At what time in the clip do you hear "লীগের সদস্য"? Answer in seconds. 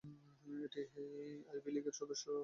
1.75-2.25